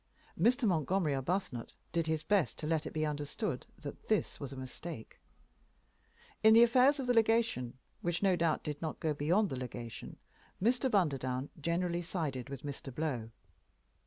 [0.35, 0.67] Mr.
[0.67, 5.19] Montgomery Arbuthnot did his best to let it be understood that this was a mistake.
[6.41, 9.57] In the small affairs of the legation, which no doubt did not go beyond the
[9.59, 10.17] legation,
[10.59, 10.89] Mr.
[10.89, 12.91] Bunderdown generally sided with Mr.
[12.91, 13.29] Blow.